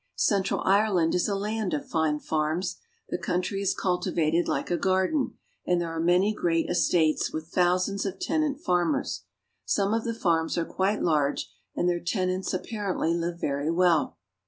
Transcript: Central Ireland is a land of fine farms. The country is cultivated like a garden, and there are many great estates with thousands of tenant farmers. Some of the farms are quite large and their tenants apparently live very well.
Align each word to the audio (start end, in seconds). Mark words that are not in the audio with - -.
Central 0.15 0.61
Ireland 0.61 1.13
is 1.13 1.27
a 1.27 1.35
land 1.35 1.75
of 1.75 1.87
fine 1.87 2.17
farms. 2.17 2.77
The 3.09 3.19
country 3.19 3.61
is 3.61 3.75
cultivated 3.75 4.47
like 4.47 4.71
a 4.71 4.75
garden, 4.77 5.35
and 5.63 5.79
there 5.79 5.91
are 5.91 5.99
many 5.99 6.33
great 6.33 6.67
estates 6.71 7.31
with 7.31 7.49
thousands 7.49 8.03
of 8.03 8.19
tenant 8.19 8.59
farmers. 8.61 9.25
Some 9.63 9.93
of 9.93 10.03
the 10.03 10.15
farms 10.15 10.57
are 10.57 10.65
quite 10.65 11.03
large 11.03 11.51
and 11.75 11.87
their 11.87 11.99
tenants 12.03 12.51
apparently 12.51 13.13
live 13.13 13.39
very 13.39 13.69
well. 13.69 14.17